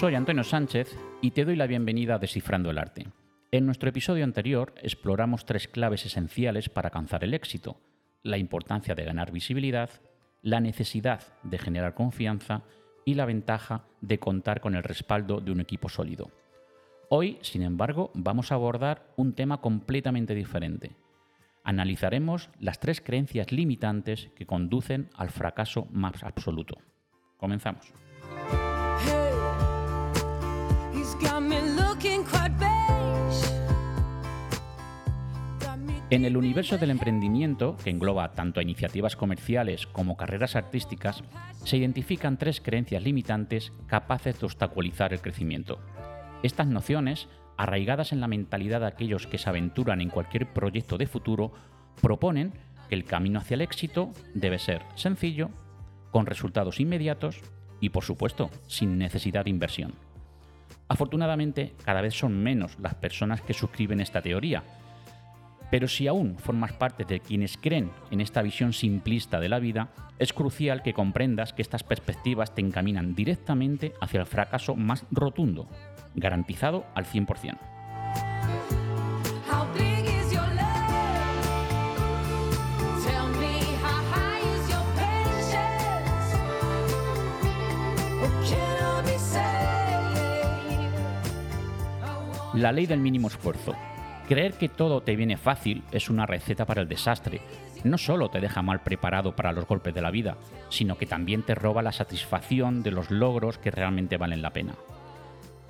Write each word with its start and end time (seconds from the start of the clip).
Soy 0.00 0.16
Antonio 0.16 0.42
Sánchez 0.42 0.98
y 1.22 1.30
te 1.30 1.44
doy 1.44 1.54
la 1.54 1.68
bienvenida 1.68 2.16
a 2.16 2.18
Descifrando 2.18 2.68
el 2.68 2.78
Arte. 2.78 3.06
En 3.52 3.64
nuestro 3.64 3.88
episodio 3.88 4.24
anterior 4.24 4.74
exploramos 4.82 5.46
tres 5.46 5.68
claves 5.68 6.04
esenciales 6.04 6.68
para 6.68 6.88
alcanzar 6.88 7.22
el 7.22 7.32
éxito, 7.32 7.80
la 8.24 8.36
importancia 8.36 8.96
de 8.96 9.04
ganar 9.04 9.30
visibilidad, 9.30 9.88
la 10.42 10.60
necesidad 10.60 11.22
de 11.44 11.58
generar 11.58 11.94
confianza 11.94 12.64
y 13.04 13.14
la 13.14 13.24
ventaja 13.24 13.84
de 14.00 14.18
contar 14.18 14.60
con 14.60 14.74
el 14.74 14.82
respaldo 14.82 15.40
de 15.40 15.52
un 15.52 15.60
equipo 15.60 15.88
sólido. 15.88 16.32
Hoy, 17.08 17.38
sin 17.42 17.62
embargo, 17.62 18.10
vamos 18.14 18.50
a 18.50 18.56
abordar 18.56 19.06
un 19.16 19.32
tema 19.32 19.60
completamente 19.60 20.34
diferente. 20.34 20.96
Analizaremos 21.62 22.50
las 22.58 22.80
tres 22.80 23.00
creencias 23.00 23.52
limitantes 23.52 24.28
que 24.34 24.44
conducen 24.44 25.08
al 25.14 25.30
fracaso 25.30 25.86
más 25.92 26.24
absoluto. 26.24 26.78
Comenzamos. 27.36 27.92
En 36.14 36.24
el 36.24 36.36
universo 36.36 36.78
del 36.78 36.92
emprendimiento, 36.92 37.76
que 37.82 37.90
engloba 37.90 38.30
tanto 38.34 38.60
iniciativas 38.60 39.16
comerciales 39.16 39.88
como 39.88 40.16
carreras 40.16 40.54
artísticas, 40.54 41.24
se 41.64 41.76
identifican 41.76 42.38
tres 42.38 42.60
creencias 42.60 43.02
limitantes 43.02 43.72
capaces 43.88 44.38
de 44.38 44.46
obstaculizar 44.46 45.12
el 45.12 45.20
crecimiento. 45.20 45.80
Estas 46.44 46.68
nociones, 46.68 47.26
arraigadas 47.56 48.12
en 48.12 48.20
la 48.20 48.28
mentalidad 48.28 48.78
de 48.78 48.86
aquellos 48.86 49.26
que 49.26 49.38
se 49.38 49.50
aventuran 49.50 50.00
en 50.00 50.08
cualquier 50.08 50.52
proyecto 50.52 50.98
de 50.98 51.08
futuro, 51.08 51.52
proponen 52.00 52.52
que 52.88 52.94
el 52.94 53.06
camino 53.06 53.40
hacia 53.40 53.56
el 53.56 53.62
éxito 53.62 54.12
debe 54.34 54.60
ser 54.60 54.82
sencillo, 54.94 55.50
con 56.12 56.26
resultados 56.26 56.78
inmediatos 56.78 57.40
y, 57.80 57.88
por 57.88 58.04
supuesto, 58.04 58.50
sin 58.68 58.98
necesidad 58.98 59.42
de 59.42 59.50
inversión. 59.50 59.94
Afortunadamente, 60.86 61.72
cada 61.84 62.02
vez 62.02 62.14
son 62.14 62.40
menos 62.40 62.78
las 62.78 62.94
personas 62.94 63.40
que 63.40 63.52
suscriben 63.52 64.00
esta 64.00 64.22
teoría, 64.22 64.62
pero 65.74 65.88
si 65.88 66.06
aún 66.06 66.38
formas 66.38 66.72
parte 66.72 67.04
de 67.04 67.18
quienes 67.18 67.56
creen 67.56 67.90
en 68.12 68.20
esta 68.20 68.42
visión 68.42 68.72
simplista 68.72 69.40
de 69.40 69.48
la 69.48 69.58
vida, 69.58 69.88
es 70.20 70.32
crucial 70.32 70.84
que 70.84 70.92
comprendas 70.92 71.52
que 71.52 71.62
estas 71.62 71.82
perspectivas 71.82 72.54
te 72.54 72.60
encaminan 72.60 73.16
directamente 73.16 73.92
hacia 74.00 74.20
el 74.20 74.26
fracaso 74.26 74.76
más 74.76 75.04
rotundo, 75.10 75.66
garantizado 76.14 76.84
al 76.94 77.06
100%. 77.06 77.58
La 92.54 92.70
ley 92.70 92.86
del 92.86 93.00
mínimo 93.00 93.26
esfuerzo. 93.26 93.74
Creer 94.28 94.54
que 94.54 94.70
todo 94.70 95.02
te 95.02 95.16
viene 95.16 95.36
fácil 95.36 95.82
es 95.92 96.08
una 96.08 96.24
receta 96.24 96.64
para 96.64 96.80
el 96.80 96.88
desastre. 96.88 97.42
No 97.84 97.98
solo 97.98 98.30
te 98.30 98.40
deja 98.40 98.62
mal 98.62 98.80
preparado 98.82 99.36
para 99.36 99.52
los 99.52 99.66
golpes 99.66 99.94
de 99.94 100.00
la 100.00 100.10
vida, 100.10 100.38
sino 100.70 100.96
que 100.96 101.04
también 101.04 101.42
te 101.42 101.54
roba 101.54 101.82
la 101.82 101.92
satisfacción 101.92 102.82
de 102.82 102.90
los 102.90 103.10
logros 103.10 103.58
que 103.58 103.70
realmente 103.70 104.16
valen 104.16 104.40
la 104.40 104.54
pena. 104.54 104.74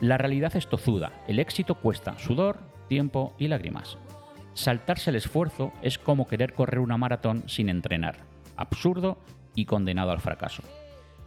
La 0.00 0.18
realidad 0.18 0.54
es 0.54 0.68
tozuda, 0.68 1.12
el 1.26 1.40
éxito 1.40 1.74
cuesta 1.74 2.16
sudor, 2.18 2.60
tiempo 2.88 3.34
y 3.38 3.48
lágrimas. 3.48 3.98
Saltarse 4.52 5.10
el 5.10 5.16
esfuerzo 5.16 5.72
es 5.82 5.98
como 5.98 6.28
querer 6.28 6.54
correr 6.54 6.78
una 6.78 6.96
maratón 6.96 7.42
sin 7.48 7.68
entrenar, 7.68 8.18
absurdo 8.56 9.18
y 9.56 9.64
condenado 9.64 10.12
al 10.12 10.20
fracaso. 10.20 10.62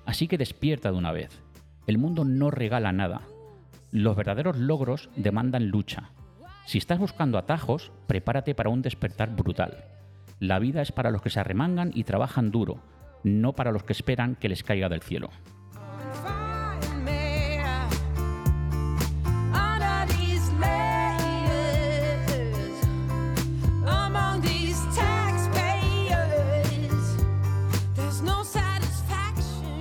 Así 0.06 0.30
que 0.30 0.38
despierta 0.38 0.92
de 0.92 0.98
una 0.98 1.12
vez. 1.12 1.42
El 1.88 1.98
mundo 1.98 2.24
no 2.24 2.52
regala 2.52 2.94
nada. 2.94 3.22
Los 3.92 4.16
verdaderos 4.16 4.58
logros 4.58 5.10
demandan 5.18 5.68
lucha, 5.68 6.12
si 6.68 6.80
estás 6.80 7.00
buscando 7.00 7.38
atajos, 7.38 7.94
prepárate 8.08 8.54
para 8.54 8.70
un 8.70 8.82
despertar 8.82 9.34
brutal. 9.34 9.86
La 10.42 10.60
vida 10.60 10.82
es 10.82 10.92
para 10.92 11.12
los 11.12 11.22
que 11.22 11.30
se 11.30 11.40
arremangan 11.40 11.92
y 11.94 12.04
trabajan 12.04 12.52
duro, 12.52 12.84
no 13.24 13.54
para 13.54 13.72
los 13.72 13.84
que 13.84 13.94
esperan 13.94 14.36
que 14.36 14.50
les 14.50 14.64
caiga 14.64 14.90
del 14.90 15.02
cielo. 15.02 15.30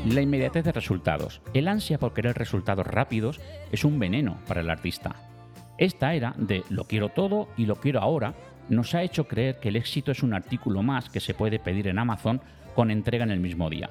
La 0.04 0.20
inmediatez 0.20 0.64
de 0.64 0.70
resultados. 0.70 1.42
El 1.52 1.66
ansia 1.66 1.98
por 1.98 2.14
querer 2.14 2.38
resultados 2.38 2.86
rápidos 2.86 3.40
es 3.72 3.84
un 3.84 3.98
veneno 3.98 4.38
para 4.46 4.60
el 4.60 4.70
artista. 4.70 5.35
Esta 5.78 6.14
era 6.14 6.34
de 6.38 6.64
lo 6.70 6.84
quiero 6.84 7.10
todo 7.10 7.48
y 7.56 7.66
lo 7.66 7.76
quiero 7.76 8.00
ahora 8.00 8.34
nos 8.68 8.94
ha 8.94 9.02
hecho 9.02 9.28
creer 9.28 9.60
que 9.60 9.68
el 9.68 9.76
éxito 9.76 10.10
es 10.10 10.22
un 10.22 10.34
artículo 10.34 10.82
más 10.82 11.08
que 11.08 11.20
se 11.20 11.34
puede 11.34 11.58
pedir 11.58 11.88
en 11.88 11.98
Amazon 11.98 12.40
con 12.74 12.90
entrega 12.90 13.24
en 13.24 13.30
el 13.30 13.40
mismo 13.40 13.70
día. 13.70 13.90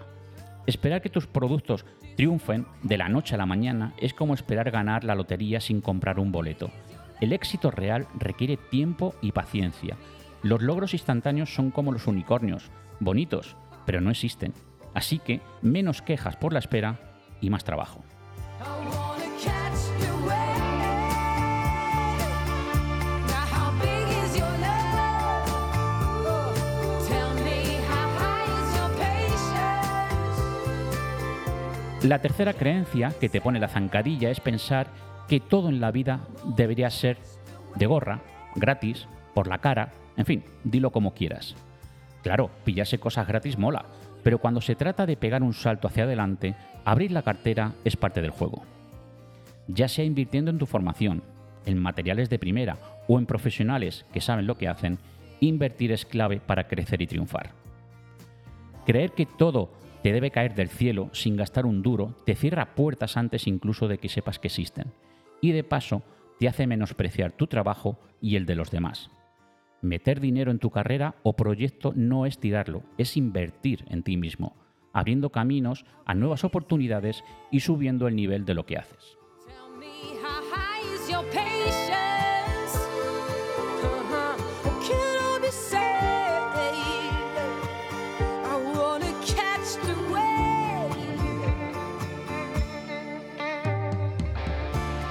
Esperar 0.65 1.01
que 1.01 1.09
tus 1.09 1.27
productos 1.27 1.85
triunfen 2.17 2.65
de 2.81 2.97
la 2.97 3.07
noche 3.07 3.35
a 3.35 3.37
la 3.37 3.45
mañana 3.45 3.93
es 3.97 4.13
como 4.13 4.33
esperar 4.33 4.71
ganar 4.71 5.03
la 5.03 5.15
lotería 5.15 5.61
sin 5.61 5.79
comprar 5.79 6.19
un 6.19 6.31
boleto. 6.31 6.71
El 7.21 7.33
éxito 7.33 7.71
real 7.71 8.07
requiere 8.17 8.57
tiempo 8.57 9.15
y 9.21 9.31
paciencia. 9.31 9.95
Los 10.41 10.61
logros 10.61 10.93
instantáneos 10.93 11.53
son 11.53 11.71
como 11.71 11.91
los 11.91 12.07
unicornios, 12.07 12.71
bonitos, 12.99 13.55
pero 13.85 14.01
no 14.01 14.09
existen. 14.09 14.53
Así 14.93 15.19
que 15.19 15.41
menos 15.61 16.01
quejas 16.01 16.35
por 16.35 16.51
la 16.51 16.59
espera 16.59 16.99
y 17.41 17.49
más 17.49 17.63
trabajo. 17.63 18.03
La 32.05 32.19
tercera 32.19 32.53
creencia 32.53 33.11
que 33.19 33.29
te 33.29 33.41
pone 33.41 33.59
la 33.59 33.67
zancadilla 33.67 34.29
es 34.29 34.39
pensar 34.39 34.85
que 35.27 35.39
todo 35.39 35.69
en 35.69 35.81
la 35.81 35.89
vida 35.89 36.19
debería 36.55 36.91
ser 36.91 37.17
de 37.75 37.87
gorra, 37.87 38.21
gratis, 38.53 39.07
por 39.33 39.47
la 39.47 39.57
cara, 39.57 39.91
en 40.15 40.27
fin, 40.27 40.43
dilo 40.63 40.91
como 40.91 41.15
quieras. 41.15 41.55
Claro, 42.21 42.51
pillarse 42.63 42.99
cosas 42.99 43.27
gratis 43.27 43.57
mola, 43.57 43.85
pero 44.21 44.37
cuando 44.37 44.61
se 44.61 44.75
trata 44.75 45.07
de 45.07 45.17
pegar 45.17 45.41
un 45.41 45.53
salto 45.53 45.87
hacia 45.87 46.03
adelante, 46.03 46.53
abrir 46.83 47.11
la 47.11 47.23
cartera 47.23 47.71
es 47.83 47.95
parte 47.95 48.21
del 48.21 48.29
juego. 48.29 48.61
Ya 49.67 49.87
sea 49.87 50.05
invirtiendo 50.05 50.51
en 50.51 50.59
tu 50.59 50.67
formación, 50.67 51.23
en 51.65 51.79
materiales 51.79 52.29
de 52.29 52.37
primera 52.37 52.77
o 53.07 53.17
en 53.17 53.25
profesionales 53.25 54.05
que 54.13 54.21
saben 54.21 54.45
lo 54.45 54.59
que 54.59 54.67
hacen, 54.67 54.99
invertir 55.39 55.91
es 55.91 56.05
clave 56.05 56.39
para 56.39 56.67
crecer 56.67 57.01
y 57.01 57.07
triunfar. 57.07 57.49
Creer 58.85 59.13
que 59.13 59.25
todo 59.25 59.71
te 60.05 60.13
debe 60.13 60.29
caer 60.29 60.53
del 60.53 60.69
cielo 60.69 61.09
sin 61.13 61.35
gastar 61.35 61.65
un 61.65 61.81
duro, 61.81 62.15
te 62.27 62.35
cierra 62.35 62.75
puertas 62.75 63.17
antes 63.17 63.47
incluso 63.47 63.87
de 63.87 63.97
que 63.97 64.07
sepas 64.07 64.37
que 64.37 64.49
existen. 64.49 64.93
Y 65.41 65.51
de 65.51 65.63
paso, 65.63 66.03
te 66.37 66.47
hace 66.47 66.67
menospreciar 66.67 67.31
tu 67.31 67.47
trabajo 67.47 67.97
y 68.21 68.35
el 68.35 68.45
de 68.45 68.53
los 68.53 68.69
demás. 68.69 69.09
Meter 69.81 70.19
dinero 70.19 70.51
en 70.51 70.59
tu 70.59 70.69
carrera 70.69 71.15
o 71.23 71.35
proyecto 71.35 71.91
no 71.95 72.27
es 72.27 72.37
tirarlo, 72.37 72.83
es 72.99 73.17
invertir 73.17 73.83
en 73.89 74.03
ti 74.03 74.15
mismo, 74.15 74.55
abriendo 74.93 75.31
caminos 75.31 75.87
a 76.05 76.13
nuevas 76.13 76.43
oportunidades 76.43 77.23
y 77.49 77.61
subiendo 77.61 78.07
el 78.07 78.15
nivel 78.15 78.45
de 78.45 78.53
lo 78.53 78.67
que 78.67 78.77
haces. 78.77 79.17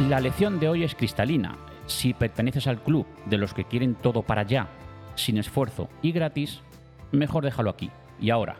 La 0.00 0.18
lección 0.18 0.58
de 0.58 0.68
hoy 0.68 0.82
es 0.82 0.96
cristalina. 0.96 1.56
Si 1.86 2.14
perteneces 2.14 2.66
al 2.66 2.82
club 2.82 3.06
de 3.26 3.38
los 3.38 3.54
que 3.54 3.64
quieren 3.64 3.94
todo 3.94 4.22
para 4.22 4.40
allá, 4.40 4.66
sin 5.14 5.38
esfuerzo 5.38 5.88
y 6.02 6.10
gratis, 6.10 6.62
mejor 7.12 7.44
déjalo 7.44 7.70
aquí. 7.70 7.92
Y 8.20 8.30
ahora, 8.30 8.56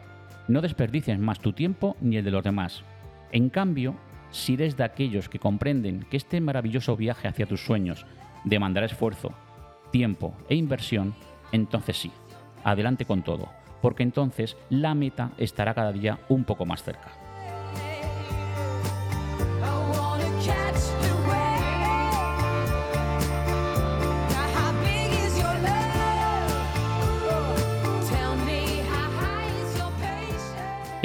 no 0.46 0.60
desperdicies 0.60 1.18
más 1.18 1.40
tu 1.40 1.52
tiempo 1.52 1.96
ni 2.00 2.18
el 2.18 2.24
de 2.24 2.30
los 2.30 2.44
demás. 2.44 2.84
En 3.32 3.50
cambio, 3.50 3.96
si 4.30 4.54
eres 4.54 4.76
de 4.76 4.84
aquellos 4.84 5.28
que 5.28 5.40
comprenden 5.40 6.06
que 6.08 6.18
este 6.18 6.40
maravilloso 6.40 6.96
viaje 6.96 7.26
hacia 7.26 7.46
tus 7.46 7.64
sueños 7.64 8.06
demandará 8.44 8.86
esfuerzo, 8.86 9.32
tiempo 9.90 10.36
e 10.48 10.54
inversión, 10.54 11.16
entonces 11.50 11.96
sí, 11.96 12.12
adelante 12.62 13.06
con 13.06 13.22
todo, 13.22 13.48
porque 13.82 14.04
entonces 14.04 14.56
la 14.70 14.94
meta 14.94 15.32
estará 15.36 15.74
cada 15.74 15.90
día 15.90 16.20
un 16.28 16.44
poco 16.44 16.64
más 16.64 16.84
cerca. 16.84 17.23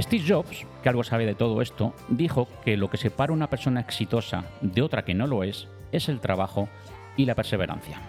Steve 0.02 0.24
Jobs, 0.26 0.66
que 0.82 0.90
algo 0.90 1.04
sabe 1.04 1.26
de 1.26 1.36
todo 1.36 1.62
esto, 1.62 1.94
dijo 2.08 2.48
que 2.64 2.78
lo 2.78 2.90
que 2.90 2.98
separa 2.98 3.34
una 3.34 3.50
persona 3.50 3.82
exitosa 3.82 4.46
de 4.62 4.82
otra 4.82 5.04
que 5.04 5.14
no 5.14 5.28
lo 5.28 5.44
es 5.44 5.68
es 5.92 6.08
el 6.08 6.22
trabajo 6.22 6.70
y 7.18 7.26
la 7.26 7.36
perseverancia. 7.36 8.00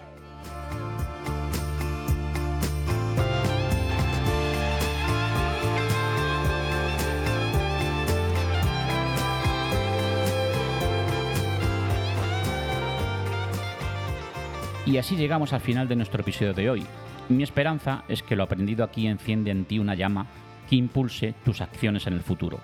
Y 14.85 14.97
así 14.97 15.15
llegamos 15.15 15.53
al 15.53 15.61
final 15.61 15.87
de 15.87 15.95
nuestro 15.95 16.21
episodio 16.21 16.53
de 16.53 16.69
hoy. 16.69 16.85
Mi 17.29 17.43
esperanza 17.43 18.03
es 18.07 18.23
que 18.23 18.35
lo 18.35 18.43
aprendido 18.43 18.83
aquí 18.83 19.07
enciende 19.07 19.51
en 19.51 19.65
ti 19.65 19.79
una 19.79 19.95
llama 19.95 20.27
que 20.71 20.77
impulse 20.77 21.35
tus 21.43 21.59
acciones 21.59 22.07
en 22.07 22.13
el 22.13 22.21
futuro. 22.21 22.61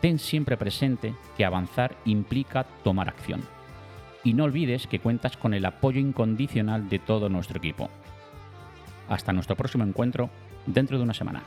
Ten 0.00 0.20
siempre 0.20 0.56
presente 0.56 1.16
que 1.36 1.44
avanzar 1.44 1.96
implica 2.04 2.62
tomar 2.84 3.08
acción. 3.08 3.42
Y 4.22 4.34
no 4.34 4.44
olvides 4.44 4.86
que 4.86 5.00
cuentas 5.00 5.36
con 5.36 5.52
el 5.52 5.64
apoyo 5.64 5.98
incondicional 5.98 6.88
de 6.88 7.00
todo 7.00 7.28
nuestro 7.28 7.58
equipo. 7.58 7.90
Hasta 9.08 9.32
nuestro 9.32 9.56
próximo 9.56 9.82
encuentro 9.82 10.30
dentro 10.64 10.96
de 10.96 11.02
una 11.02 11.12
semana. 11.12 11.42